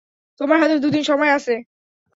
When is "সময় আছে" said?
1.03-1.53